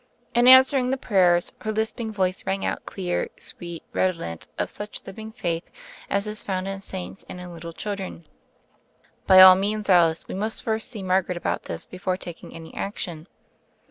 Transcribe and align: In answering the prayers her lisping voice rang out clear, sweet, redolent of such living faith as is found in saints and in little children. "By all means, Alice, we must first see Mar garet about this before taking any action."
In 0.33 0.47
answering 0.47 0.89
the 0.89 0.97
prayers 0.97 1.53
her 1.61 1.71
lisping 1.71 2.11
voice 2.11 2.43
rang 2.47 2.65
out 2.65 2.87
clear, 2.87 3.29
sweet, 3.37 3.83
redolent 3.93 4.47
of 4.57 4.71
such 4.71 5.03
living 5.05 5.31
faith 5.31 5.69
as 6.09 6.25
is 6.25 6.41
found 6.41 6.67
in 6.67 6.81
saints 6.81 7.23
and 7.29 7.39
in 7.39 7.53
little 7.53 7.71
children. 7.71 8.25
"By 9.27 9.41
all 9.41 9.53
means, 9.53 9.91
Alice, 9.91 10.27
we 10.27 10.33
must 10.33 10.63
first 10.63 10.89
see 10.89 11.03
Mar 11.03 11.21
garet 11.21 11.37
about 11.37 11.65
this 11.65 11.85
before 11.85 12.17
taking 12.17 12.51
any 12.51 12.73
action." 12.73 13.27